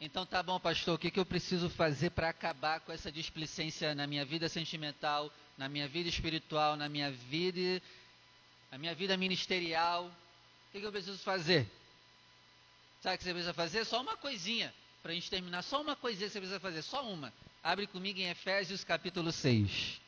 Então 0.00 0.24
tá 0.24 0.42
bom, 0.42 0.58
pastor, 0.58 0.94
o 0.94 0.98
que, 0.98 1.10
que 1.10 1.20
eu 1.20 1.26
preciso 1.26 1.68
fazer 1.68 2.08
para 2.08 2.30
acabar 2.30 2.80
com 2.80 2.92
essa 2.92 3.12
displicência 3.12 3.94
na 3.94 4.06
minha 4.06 4.24
vida 4.24 4.48
sentimental, 4.48 5.30
na 5.58 5.68
minha 5.68 5.86
vida 5.86 6.08
espiritual, 6.08 6.76
na 6.76 6.88
minha 6.88 7.10
vida, 7.10 7.82
na 8.72 8.78
minha 8.78 8.94
vida 8.94 9.18
ministerial? 9.18 10.06
O 10.06 10.72
que, 10.72 10.80
que 10.80 10.86
eu 10.86 10.92
preciso 10.92 11.18
fazer? 11.18 11.70
Sabe 13.02 13.16
o 13.16 13.18
que 13.18 13.24
você 13.24 13.34
precisa 13.34 13.52
fazer? 13.52 13.84
Só 13.84 14.00
uma 14.00 14.16
coisinha. 14.16 14.72
Para 15.02 15.12
a 15.12 15.14
gente 15.14 15.28
terminar, 15.28 15.60
só 15.60 15.82
uma 15.82 15.94
coisinha 15.94 16.26
que 16.26 16.32
você 16.32 16.40
precisa 16.40 16.58
fazer. 16.58 16.80
Só 16.80 17.06
uma. 17.06 17.30
Abre 17.62 17.86
comigo 17.86 18.18
em 18.18 18.30
Efésios 18.30 18.82
capítulo 18.82 19.30
6. 19.30 20.00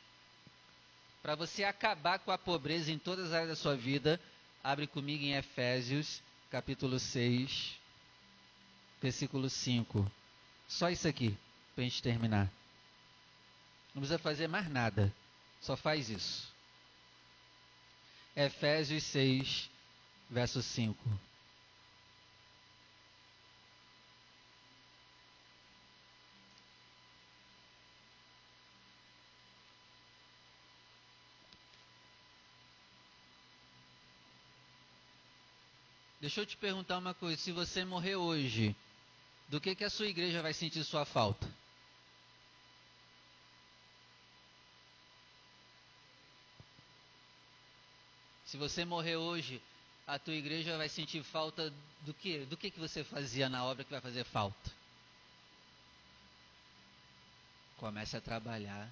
Para 1.23 1.35
você 1.35 1.63
acabar 1.63 2.19
com 2.19 2.31
a 2.31 2.37
pobreza 2.37 2.91
em 2.91 2.99
todas 2.99 3.27
as 3.27 3.33
áreas 3.33 3.49
da 3.49 3.55
sua 3.55 3.77
vida, 3.77 4.19
abre 4.61 4.85
comigo 4.85 5.23
em 5.23 5.35
Efésios 5.35 6.21
capítulo 6.51 6.99
6, 6.99 7.79
versículo 9.01 9.49
5. 9.49 10.11
Só 10.67 10.89
isso 10.89 11.07
aqui, 11.07 11.35
para 11.73 11.85
a 11.85 11.87
gente 11.87 12.03
terminar. 12.03 12.51
Não 13.95 14.01
precisa 14.01 14.19
fazer 14.19 14.49
mais 14.49 14.69
nada. 14.69 15.13
Só 15.61 15.77
faz 15.77 16.09
isso. 16.09 16.51
Efésios 18.35 19.03
6, 19.03 19.69
verso 20.29 20.61
5. 20.61 20.99
Deixa 36.33 36.41
eu 36.41 36.45
te 36.47 36.57
perguntar 36.57 36.97
uma 36.97 37.13
coisa: 37.13 37.39
se 37.39 37.51
você 37.51 37.85
morrer 37.85 38.15
hoje, 38.15 38.75
do 39.49 39.61
que, 39.61 39.75
que 39.75 39.83
a 39.83 39.89
sua 39.89 40.07
igreja 40.07 40.41
vai 40.41 40.51
sentir 40.51 40.83
sua 40.83 41.05
falta? 41.05 41.47
Se 48.47 48.57
você 48.57 48.83
morrer 48.83 49.15
hoje, 49.15 49.61
a 50.07 50.17
tua 50.17 50.33
igreja 50.33 50.75
vai 50.75 50.89
sentir 50.89 51.21
falta 51.21 51.71
do 52.01 52.15
que? 52.15 52.39
Do 52.45 52.57
que, 52.57 52.71
que 52.71 52.79
você 52.79 53.03
fazia 53.03 53.47
na 53.47 53.63
obra 53.63 53.83
que 53.83 53.91
vai 53.91 54.01
fazer 54.01 54.23
falta? 54.23 54.71
Comece 57.77 58.17
a 58.17 58.21
trabalhar. 58.21 58.89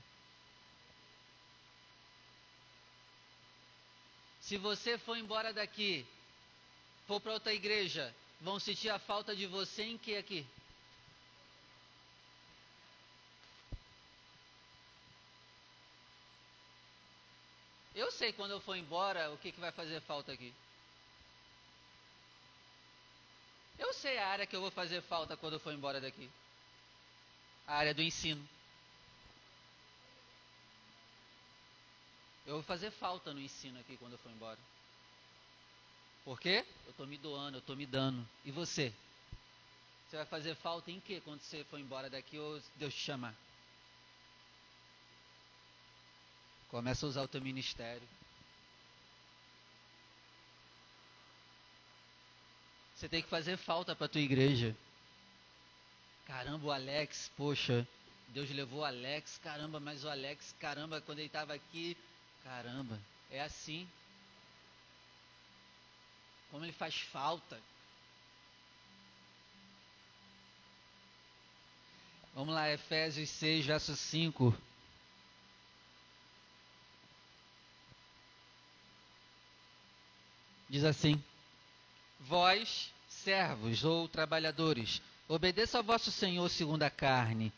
Se 4.41 4.57
você 4.57 4.99
for 4.99 5.17
embora 5.17 5.51
daqui, 5.51 6.05
for 7.11 7.19
para 7.19 7.33
outra 7.33 7.53
igreja, 7.53 8.15
vão 8.39 8.57
sentir 8.57 8.87
a 8.87 8.97
falta 8.97 9.35
de 9.35 9.45
você 9.45 9.83
em 9.83 9.97
que 9.97 10.15
aqui? 10.15 10.47
Eu 17.93 18.09
sei 18.13 18.31
quando 18.31 18.51
eu 18.51 18.61
for 18.61 18.77
embora 18.77 19.29
o 19.29 19.37
que, 19.37 19.51
que 19.51 19.59
vai 19.59 19.73
fazer 19.73 19.99
falta 20.03 20.31
aqui. 20.31 20.53
Eu 23.77 23.93
sei 23.93 24.17
a 24.17 24.29
área 24.29 24.47
que 24.47 24.55
eu 24.55 24.61
vou 24.61 24.71
fazer 24.71 25.01
falta 25.01 25.35
quando 25.35 25.55
eu 25.55 25.59
for 25.59 25.73
embora 25.73 25.99
daqui. 25.99 26.29
A 27.67 27.75
área 27.75 27.93
do 27.93 28.01
ensino. 28.01 28.47
Eu 32.45 32.53
vou 32.53 32.63
fazer 32.63 32.89
falta 32.91 33.33
no 33.33 33.41
ensino 33.41 33.77
aqui 33.81 33.97
quando 33.97 34.13
eu 34.13 34.19
for 34.19 34.31
embora. 34.31 34.59
Por 36.23 36.39
quê? 36.39 36.65
Eu 36.85 36.91
estou 36.91 37.07
me 37.07 37.17
doando, 37.17 37.57
eu 37.57 37.59
estou 37.59 37.75
me 37.75 37.85
dando. 37.85 38.27
E 38.45 38.51
você? 38.51 38.93
Você 40.07 40.17
vai 40.17 40.25
fazer 40.25 40.55
falta 40.55 40.91
em 40.91 40.99
quê 40.99 41.21
quando 41.23 41.41
você 41.41 41.63
for 41.65 41.79
embora 41.79 42.09
daqui 42.09 42.37
ou 42.37 42.61
Deus 42.75 42.93
te 42.93 42.99
chamar? 42.99 43.33
Começa 46.69 47.05
a 47.05 47.09
usar 47.09 47.21
o 47.23 47.27
teu 47.27 47.41
ministério. 47.41 48.07
Você 52.95 53.09
tem 53.09 53.23
que 53.23 53.29
fazer 53.29 53.57
falta 53.57 53.95
para 53.95 54.05
a 54.05 54.09
tua 54.09 54.21
igreja. 54.21 54.75
Caramba, 56.27 56.67
o 56.67 56.71
Alex, 56.71 57.31
poxa, 57.35 57.87
Deus 58.27 58.49
levou 58.51 58.81
o 58.81 58.85
Alex, 58.85 59.39
caramba, 59.43 59.79
mas 59.79 60.03
o 60.03 60.09
Alex, 60.09 60.55
caramba, 60.59 61.01
quando 61.01 61.19
ele 61.19 61.27
estava 61.27 61.53
aqui, 61.53 61.97
caramba, 62.43 62.99
é 63.29 63.41
assim. 63.41 63.87
Como 66.51 66.65
ele 66.65 66.73
faz 66.73 66.95
falta. 66.95 67.57
Vamos 72.35 72.53
lá, 72.53 72.69
Efésios 72.69 73.29
6, 73.29 73.65
verso 73.65 73.95
5. 73.95 74.55
Diz 80.69 80.85
assim: 80.85 81.21
Vós, 82.19 82.93
servos 83.07 83.83
ou 83.83 84.07
trabalhadores, 84.07 85.01
obedeça 85.27 85.77
ao 85.77 85.83
vosso 85.83 86.11
Senhor 86.11 86.47
segundo 86.49 86.83
a 86.83 86.89
carne, 86.89 87.51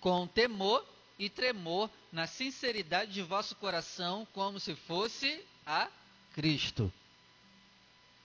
com 0.00 0.26
temor 0.26 0.86
e 1.18 1.30
tremor, 1.30 1.90
na 2.12 2.26
sinceridade 2.26 3.12
de 3.12 3.22
vosso 3.22 3.54
coração, 3.56 4.26
como 4.34 4.60
se 4.60 4.74
fosse 4.74 5.42
a 5.64 5.88
Cristo. 6.34 6.92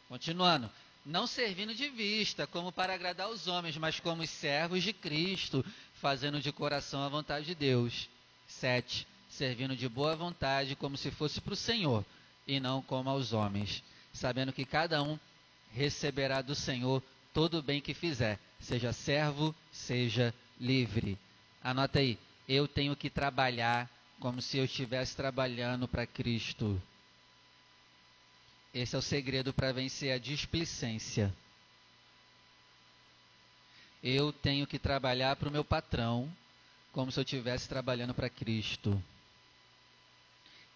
Continuando. 0.08 0.70
Não 1.06 1.28
servindo 1.28 1.74
de 1.76 1.88
vista, 1.90 2.48
como 2.48 2.72
para 2.72 2.94
agradar 2.94 3.30
os 3.30 3.48
homens, 3.48 3.78
mas 3.78 4.00
como 4.00 4.24
os 4.24 4.30
servos 4.30 4.82
de 4.82 4.92
Cristo, 4.92 5.64
fazendo 5.96 6.42
de 6.42 6.52
coração 6.52 7.04
a 7.04 7.10
vontade 7.10 7.46
de 7.46 7.56
Deus. 7.56 8.10
7. 8.48 9.08
Servindo 9.30 9.76
de 9.76 9.88
boa 9.88 10.16
vontade, 10.16 10.76
como 10.76 10.98
se 10.98 11.12
fosse 11.12 11.40
para 11.40 11.54
o 11.54 11.58
Senhor, 11.58 12.04
e 12.48 12.60
não 12.60 12.82
como 12.82 13.10
aos 13.10 13.34
homens, 13.34 13.84
sabendo 14.14 14.54
que 14.54 14.66
cada 14.66 15.04
um 15.04 15.20
receberá 15.72 16.42
do 16.42 16.56
Senhor 16.56 17.04
todo 17.34 17.60
o 17.60 17.62
bem 17.62 17.82
que 17.82 17.94
fizer, 17.94 18.40
seja 18.60 18.94
servo, 18.94 19.54
seja 19.72 20.34
livre. 20.60 21.18
Anota 21.62 22.00
aí. 22.00 22.18
Eu 22.48 22.68
tenho 22.68 22.96
que 22.96 23.10
trabalhar 23.10 23.90
como 24.20 24.42
se 24.42 24.58
eu 24.58 24.66
estivesse 24.66 25.16
trabalhando 25.16 25.88
para 25.88 26.08
Cristo. 26.08 26.82
Esse 28.76 28.94
é 28.94 29.00
o 29.00 29.02
segredo 29.02 29.54
para 29.54 29.72
vencer 29.72 30.12
a 30.12 30.18
displicência. 30.18 31.34
Eu 34.04 34.34
tenho 34.34 34.68
que 34.68 34.78
trabalhar 34.78 35.38
para 35.38 35.48
o 35.48 35.52
meu 35.52 35.64
patrão 35.64 36.30
como 36.92 37.10
se 37.10 37.18
eu 37.18 37.24
estivesse 37.24 37.70
trabalhando 37.70 38.14
para 38.14 38.30
Cristo. 38.30 39.02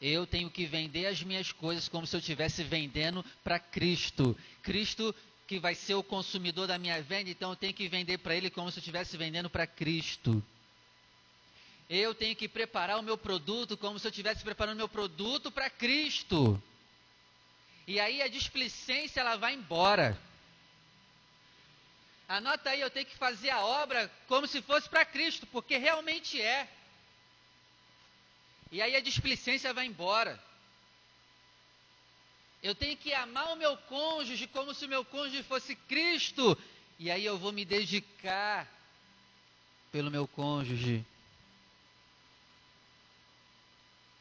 Eu 0.02 0.26
tenho 0.26 0.50
que 0.50 0.66
vender 0.66 1.08
as 1.08 1.22
minhas 1.22 1.52
coisas 1.52 1.90
como 1.90 2.08
se 2.08 2.16
eu 2.16 2.22
estivesse 2.22 2.64
vendendo 2.64 3.22
para 3.44 3.60
Cristo. 3.60 4.34
Cristo 4.64 5.14
que 5.46 5.60
vai 5.60 5.76
ser 5.76 5.96
o 5.96 6.04
consumidor 6.04 6.68
da 6.68 6.78
minha 6.78 7.02
venda, 7.02 7.30
então 7.30 7.50
eu 7.50 7.56
tenho 7.58 7.74
que 7.74 7.90
vender 7.90 8.20
para 8.20 8.34
Ele 8.34 8.50
como 8.50 8.72
se 8.72 8.78
eu 8.78 8.82
estivesse 8.82 9.18
vendendo 9.18 9.50
para 9.50 9.68
Cristo. 9.68 10.42
Eu 11.90 12.16
tenho 12.16 12.34
que 12.34 12.48
preparar 12.48 12.98
o 12.98 13.04
meu 13.04 13.18
produto 13.18 13.76
como 13.76 14.00
se 14.00 14.08
eu 14.08 14.10
estivesse 14.10 14.42
preparando 14.42 14.76
o 14.76 14.78
meu 14.78 14.88
produto 14.88 15.52
para 15.52 15.70
Cristo. 15.70 16.64
E 17.90 18.00
aí 18.00 18.22
a 18.22 18.28
displicência 18.28 19.20
ela 19.20 19.36
vai 19.36 19.56
embora. 19.56 20.16
Anota 22.28 22.70
aí, 22.70 22.82
eu 22.82 22.90
tenho 22.92 23.08
que 23.08 23.18
fazer 23.18 23.50
a 23.50 23.66
obra 23.66 24.12
como 24.28 24.46
se 24.46 24.62
fosse 24.62 24.88
para 24.88 25.04
Cristo, 25.04 25.48
porque 25.48 25.76
realmente 25.76 26.40
é. 26.40 26.70
E 28.72 28.80
aí 28.80 28.96
a 28.96 29.00
displicência 29.00 29.74
vai 29.74 29.88
embora. 29.88 30.40
Eu 32.62 32.76
tenho 32.76 32.96
que 32.96 33.12
amar 33.12 33.54
o 33.54 33.56
meu 33.56 33.76
cônjuge 33.76 34.46
como 34.46 34.72
se 34.72 34.86
o 34.86 34.90
meu 34.90 35.04
cônjuge 35.04 35.42
fosse 35.42 35.76
Cristo. 35.76 36.56
E 37.00 37.10
aí 37.10 37.26
eu 37.26 37.40
vou 37.40 37.52
me 37.52 37.66
dedicar 37.66 38.68
pelo 39.92 40.12
meu 40.12 40.28
cônjuge. 40.28 41.04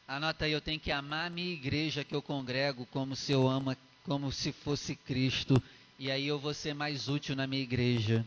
Anota 0.09 0.45
aí, 0.45 0.51
eu 0.53 0.59
tenho 0.59 0.79
que 0.79 0.91
amar 0.91 1.27
a 1.27 1.29
minha 1.29 1.53
igreja 1.53 2.03
que 2.03 2.15
eu 2.15 2.21
congrego 2.21 2.83
como 2.87 3.15
se 3.15 3.31
eu 3.31 3.47
ama, 3.47 3.77
como 4.03 4.31
se 4.31 4.51
fosse 4.51 4.95
Cristo. 4.95 5.61
E 5.99 6.09
aí 6.09 6.25
eu 6.25 6.39
vou 6.39 6.51
ser 6.51 6.73
mais 6.73 7.07
útil 7.07 7.35
na 7.35 7.45
minha 7.45 7.61
igreja. 7.61 8.25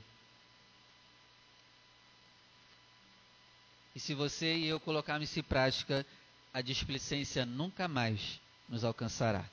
E 3.96 3.98
se 3.98 4.14
você 4.14 4.54
e 4.54 4.68
eu 4.68 4.78
colocarmos 4.78 5.36
em 5.36 5.42
prática, 5.42 6.06
a 6.54 6.60
displicência 6.60 7.44
nunca 7.44 7.88
mais 7.88 8.40
nos 8.68 8.84
alcançará. 8.84 9.44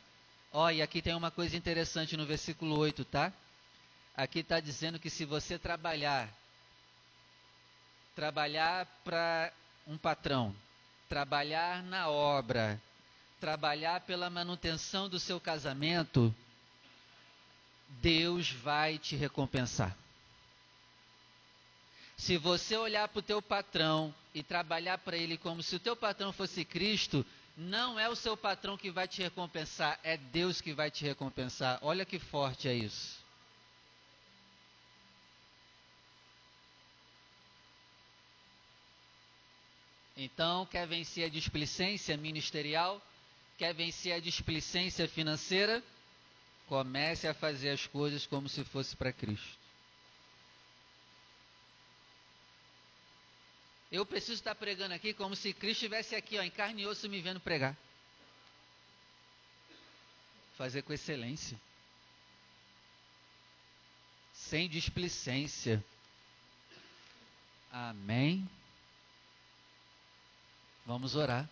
Ó, 0.53 0.65
oh, 0.65 0.69
e 0.69 0.83
aqui 0.83 1.01
tem 1.01 1.15
uma 1.15 1.31
coisa 1.31 1.57
interessante 1.57 2.15
no 2.15 2.27
versículo 2.27 2.77
8, 2.77 3.05
tá? 3.05 3.33
Aqui 4.15 4.41
está 4.41 4.59
dizendo 4.59 4.99
que 4.99 5.09
se 5.09 5.25
você 5.25 5.57
trabalhar, 5.57 6.31
trabalhar 8.15 8.85
para 9.03 9.51
um 9.87 9.97
patrão, 9.97 10.55
trabalhar 11.09 11.81
na 11.81 12.07
obra, 12.07 12.79
trabalhar 13.41 14.01
pela 14.01 14.29
manutenção 14.29 15.09
do 15.09 15.19
seu 15.19 15.39
casamento, 15.39 16.33
Deus 18.01 18.51
vai 18.51 18.99
te 18.99 19.15
recompensar. 19.15 19.97
Se 22.15 22.37
você 22.37 22.77
olhar 22.77 23.07
para 23.07 23.19
o 23.19 23.23
teu 23.23 23.41
patrão 23.41 24.13
e 24.35 24.43
trabalhar 24.43 24.99
para 24.99 25.17
ele 25.17 25.37
como 25.37 25.63
se 25.63 25.75
o 25.75 25.79
teu 25.79 25.95
patrão 25.95 26.31
fosse 26.31 26.63
Cristo, 26.63 27.25
não 27.57 27.99
é 27.99 28.07
o 28.07 28.15
seu 28.15 28.37
patrão 28.37 28.77
que 28.77 28.91
vai 28.91 29.07
te 29.07 29.21
recompensar, 29.21 29.99
é 30.03 30.15
Deus 30.15 30.61
que 30.61 30.73
vai 30.73 30.91
te 30.91 31.03
recompensar. 31.03 31.79
Olha 31.81 32.05
que 32.05 32.19
forte 32.19 32.67
é 32.67 32.73
isso. 32.73 33.18
Então, 40.21 40.65
quer 40.65 40.85
vencer 40.85 41.23
a 41.23 41.29
displicência 41.29 42.17
ministerial? 42.17 43.01
Quer 43.57 43.73
vencer 43.73 44.11
a 44.11 44.19
displicência 44.19 45.07
financeira? 45.07 45.81
Comece 46.67 47.25
a 47.25 47.33
fazer 47.33 47.69
as 47.69 47.87
coisas 47.87 48.27
como 48.27 48.49
se 48.49 48.65
fosse 48.65 48.97
para 48.97 49.13
Cristo. 49.13 49.57
Eu 53.89 54.05
preciso 54.05 54.33
estar 54.33 54.53
pregando 54.55 54.93
aqui 54.93 55.13
como 55.13 55.37
se 55.37 55.53
Cristo 55.53 55.83
estivesse 55.83 56.13
aqui, 56.13 56.37
ó, 56.37 56.43
em 56.43 56.51
carne 56.51 56.81
e 56.81 56.85
osso, 56.85 57.07
me 57.07 57.21
vendo 57.21 57.39
pregar. 57.39 57.77
Fazer 60.57 60.81
com 60.81 60.91
excelência. 60.91 61.57
Sem 64.33 64.67
displicência. 64.67 65.81
Amém. 67.71 68.45
Vamos 70.89 71.15
orar. 71.15 71.47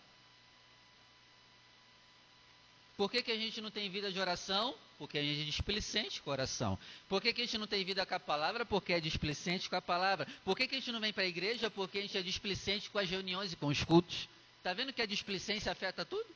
Por 2.96 3.08
que, 3.08 3.22
que 3.22 3.30
a 3.30 3.36
gente 3.36 3.60
não 3.60 3.70
tem 3.70 3.88
vida 3.88 4.10
de 4.10 4.18
oração? 4.18 4.74
Porque 4.98 5.16
a 5.16 5.22
gente 5.22 5.42
é 5.42 5.44
displicente 5.44 6.20
com 6.20 6.30
oração. 6.32 6.76
Por 7.08 7.22
que, 7.22 7.32
que 7.32 7.42
a 7.42 7.44
gente 7.44 7.56
não 7.56 7.68
tem 7.68 7.84
vida 7.84 8.04
com 8.04 8.16
a 8.16 8.18
palavra? 8.18 8.66
Porque 8.66 8.92
é 8.92 8.98
displicente 8.98 9.70
com 9.70 9.76
a 9.76 9.80
palavra. 9.80 10.26
Por 10.44 10.56
que, 10.56 10.66
que 10.66 10.74
a 10.74 10.78
gente 10.80 10.90
não 10.90 10.98
vem 10.98 11.12
para 11.12 11.22
a 11.22 11.28
igreja? 11.28 11.70
Porque 11.70 11.98
a 11.98 12.02
gente 12.02 12.18
é 12.18 12.22
displicente 12.22 12.90
com 12.90 12.98
as 12.98 13.08
reuniões 13.08 13.52
e 13.52 13.56
com 13.56 13.68
os 13.68 13.84
cultos. 13.84 14.28
Está 14.56 14.72
vendo 14.72 14.92
que 14.92 15.02
a 15.02 15.06
displicência 15.06 15.70
afeta 15.70 16.04
tudo? 16.04 16.26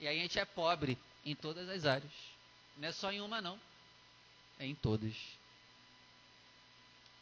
E 0.00 0.08
aí 0.08 0.18
a 0.18 0.22
gente 0.22 0.38
é 0.38 0.46
pobre 0.46 0.96
em 1.26 1.34
todas 1.34 1.68
as 1.68 1.84
áreas. 1.84 2.12
Não 2.78 2.88
é 2.88 2.92
só 2.92 3.12
em 3.12 3.20
uma, 3.20 3.42
não. 3.42 3.60
É 4.58 4.64
em 4.64 4.74
todas. 4.74 5.14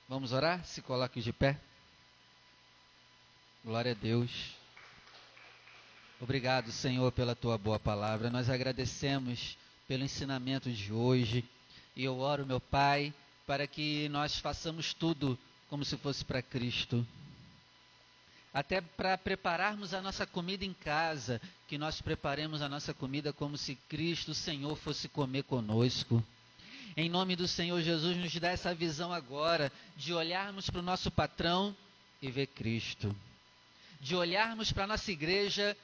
Vamos 0.08 0.32
orar? 0.32 0.64
Se 0.64 0.80
coloque 0.80 1.20
de 1.20 1.32
pé. 1.32 1.60
Glória 3.62 3.92
a 3.92 3.94
Deus. 3.94 4.30
Obrigado, 6.18 6.72
Senhor, 6.72 7.12
pela 7.12 7.36
tua 7.36 7.58
boa 7.58 7.78
palavra. 7.78 8.30
Nós 8.30 8.48
agradecemos 8.48 9.58
pelo 9.86 10.02
ensinamento 10.02 10.72
de 10.72 10.90
hoje. 10.90 11.44
E 11.94 12.02
eu 12.02 12.18
oro, 12.20 12.46
meu 12.46 12.58
Pai, 12.58 13.12
para 13.46 13.66
que 13.66 14.08
nós 14.08 14.38
façamos 14.38 14.94
tudo 14.94 15.38
como 15.68 15.84
se 15.84 15.94
fosse 15.98 16.24
para 16.24 16.40
Cristo. 16.40 17.06
Até 18.52 18.80
para 18.80 19.18
prepararmos 19.18 19.92
a 19.92 20.00
nossa 20.00 20.26
comida 20.26 20.64
em 20.64 20.72
casa, 20.72 21.38
que 21.68 21.76
nós 21.76 22.00
preparemos 22.00 22.62
a 22.62 22.68
nossa 22.68 22.94
comida 22.94 23.30
como 23.30 23.58
se 23.58 23.74
Cristo, 23.90 24.32
Senhor, 24.32 24.74
fosse 24.74 25.06
comer 25.06 25.42
conosco. 25.42 26.24
Em 26.96 27.10
nome 27.10 27.36
do 27.36 27.46
Senhor 27.46 27.82
Jesus, 27.82 28.16
nos 28.16 28.34
dá 28.36 28.48
essa 28.48 28.74
visão 28.74 29.12
agora 29.12 29.70
de 29.98 30.14
olharmos 30.14 30.70
para 30.70 30.80
o 30.80 30.82
nosso 30.82 31.10
patrão 31.10 31.76
e 32.22 32.30
ver 32.30 32.46
Cristo. 32.46 33.14
De 34.00 34.16
olharmos 34.16 34.72
para 34.72 34.84
a 34.84 34.88
nossa 34.88 35.12
igreja 35.12 35.76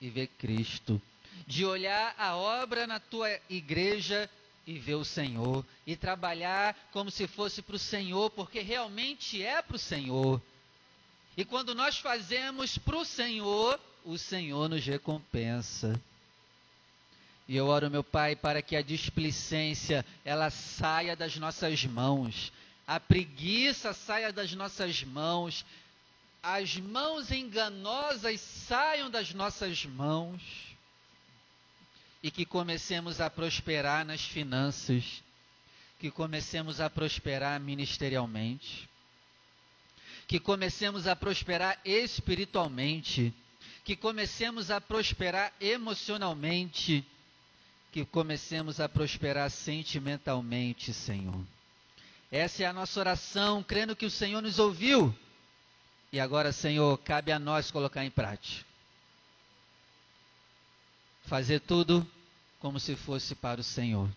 e 0.00 0.08
ver 0.08 0.28
Cristo, 0.38 1.00
de 1.46 1.64
olhar 1.64 2.14
a 2.18 2.36
obra 2.36 2.86
na 2.86 3.00
tua 3.00 3.28
igreja 3.50 4.30
e 4.66 4.78
ver 4.78 4.94
o 4.94 5.04
Senhor, 5.04 5.64
e 5.86 5.94
trabalhar 5.94 6.74
como 6.92 7.10
se 7.10 7.26
fosse 7.26 7.62
para 7.62 7.76
o 7.76 7.78
Senhor, 7.78 8.30
porque 8.30 8.60
realmente 8.60 9.42
é 9.42 9.62
para 9.62 9.76
o 9.76 9.78
Senhor. 9.78 10.42
E 11.36 11.44
quando 11.44 11.74
nós 11.74 11.98
fazemos 11.98 12.76
para 12.78 12.96
o 12.96 13.04
Senhor, 13.04 13.78
o 14.04 14.16
Senhor 14.18 14.68
nos 14.68 14.84
recompensa. 14.84 16.00
E 17.48 17.56
eu 17.56 17.66
oro, 17.68 17.90
meu 17.90 18.02
Pai, 18.02 18.34
para 18.34 18.60
que 18.60 18.74
a 18.74 18.82
displicência 18.82 20.04
ela 20.24 20.50
saia 20.50 21.14
das 21.14 21.36
nossas 21.36 21.84
mãos, 21.84 22.52
a 22.86 22.98
preguiça 22.98 23.92
saia 23.92 24.32
das 24.32 24.52
nossas 24.52 25.04
mãos, 25.04 25.64
as 26.48 26.76
mãos 26.76 27.32
enganosas 27.32 28.40
saiam 28.40 29.10
das 29.10 29.34
nossas 29.34 29.84
mãos 29.84 30.40
e 32.22 32.30
que 32.30 32.46
comecemos 32.46 33.20
a 33.20 33.28
prosperar 33.28 34.04
nas 34.04 34.20
finanças, 34.20 35.24
que 35.98 36.08
comecemos 36.08 36.80
a 36.80 36.88
prosperar 36.88 37.58
ministerialmente, 37.58 38.88
que 40.28 40.38
comecemos 40.38 41.08
a 41.08 41.16
prosperar 41.16 41.80
espiritualmente, 41.84 43.34
que 43.84 43.96
comecemos 43.96 44.70
a 44.70 44.80
prosperar 44.80 45.52
emocionalmente, 45.60 47.04
que 47.90 48.04
comecemos 48.04 48.78
a 48.78 48.88
prosperar 48.88 49.50
sentimentalmente, 49.50 50.94
Senhor. 50.94 51.44
Essa 52.30 52.62
é 52.62 52.66
a 52.66 52.72
nossa 52.72 53.00
oração, 53.00 53.64
crendo 53.64 53.96
que 53.96 54.06
o 54.06 54.10
Senhor 54.10 54.40
nos 54.40 54.60
ouviu 54.60 55.12
e 56.16 56.20
agora, 56.20 56.50
Senhor, 56.50 56.96
cabe 57.00 57.30
a 57.30 57.38
nós 57.38 57.70
colocar 57.70 58.02
em 58.02 58.10
prática. 58.10 58.64
Fazer 61.26 61.60
tudo 61.60 62.06
como 62.58 62.80
se 62.80 62.96
fosse 62.96 63.34
para 63.34 63.60
o 63.60 63.64
Senhor. 63.64 64.08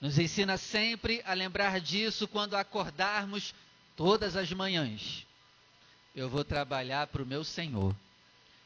Nos 0.00 0.18
ensina 0.18 0.58
sempre 0.58 1.22
a 1.24 1.32
lembrar 1.32 1.80
disso 1.80 2.26
quando 2.26 2.56
acordarmos 2.56 3.54
todas 3.96 4.34
as 4.34 4.52
manhãs. 4.52 5.24
Eu 6.16 6.28
vou 6.28 6.44
trabalhar 6.44 7.06
para 7.06 7.22
o 7.22 7.26
meu 7.26 7.44
Senhor. 7.44 7.94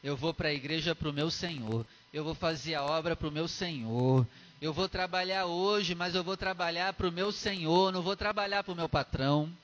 Eu 0.03 0.17
vou 0.17 0.33
para 0.33 0.49
a 0.49 0.53
igreja 0.53 0.95
para 0.95 1.09
o 1.09 1.13
meu 1.13 1.29
Senhor. 1.29 1.85
Eu 2.11 2.23
vou 2.23 2.33
fazer 2.33 2.73
a 2.73 2.83
obra 2.83 3.15
para 3.15 3.27
o 3.27 3.31
meu 3.31 3.47
Senhor. 3.47 4.25
Eu 4.59 4.73
vou 4.73 4.89
trabalhar 4.89 5.45
hoje, 5.45 5.93
mas 5.93 6.15
eu 6.15 6.23
vou 6.23 6.35
trabalhar 6.35 6.93
para 6.93 7.07
o 7.07 7.11
meu 7.11 7.31
Senhor. 7.31 7.91
Não 7.91 8.01
vou 8.01 8.15
trabalhar 8.15 8.63
para 8.63 8.73
o 8.73 8.75
meu 8.75 8.89
patrão. 8.89 9.55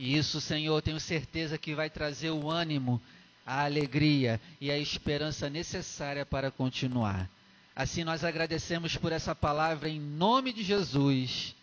E 0.00 0.16
isso, 0.16 0.40
Senhor, 0.40 0.80
tenho 0.80 0.98
certeza 0.98 1.58
que 1.58 1.74
vai 1.74 1.90
trazer 1.90 2.30
o 2.30 2.48
ânimo, 2.48 2.98
a 3.44 3.64
alegria 3.64 4.40
e 4.58 4.70
a 4.70 4.78
esperança 4.78 5.50
necessária 5.50 6.24
para 6.24 6.50
continuar. 6.50 7.28
Assim 7.76 8.02
nós 8.02 8.24
agradecemos 8.24 8.96
por 8.96 9.12
essa 9.12 9.34
palavra 9.34 9.90
em 9.90 10.00
nome 10.00 10.54
de 10.54 10.62
Jesus. 10.62 11.54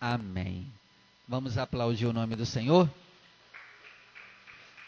Amém. 0.00 0.66
Vamos 1.28 1.56
aplaudir 1.56 2.06
o 2.06 2.12
nome 2.12 2.34
do 2.34 2.44
Senhor? 2.44 2.92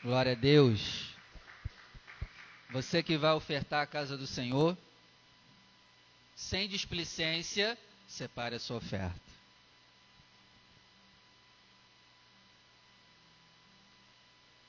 Glória 0.03 0.33
a 0.33 0.35
Deus. 0.35 1.15
Você 2.73 3.05
que 3.05 3.17
vai 3.17 3.35
ofertar 3.35 3.85
a 3.85 3.87
casa 3.87 4.17
do 4.17 4.27
Senhor, 4.27 4.77
sem 6.35 6.69
displicência, 6.69 7.79
separe 8.09 8.57
a 8.57 8.59
sua 8.59 8.79
oferta. 8.79 9.26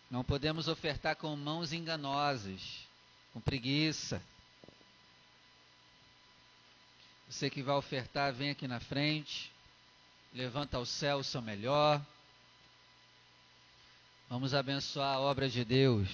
Não 0.10 0.24
podemos 0.24 0.68
ofertar 0.68 1.16
com 1.16 1.36
mãos 1.36 1.74
enganosas, 1.74 2.62
com 3.34 3.42
preguiça. 3.42 4.22
Você 7.30 7.50
que 7.50 7.62
vai 7.62 7.76
ofertar, 7.76 8.34
vem 8.34 8.52
aqui 8.52 8.68
na 8.68 8.80
frente. 8.80 9.52
Levanta 10.34 10.78
ao 10.78 10.86
céu 10.86 11.18
o 11.18 11.24
seu 11.24 11.42
melhor. 11.42 12.02
Vamos 14.30 14.54
abençoar 14.54 15.16
a 15.16 15.20
obra 15.20 15.50
de 15.50 15.66
Deus. 15.66 16.08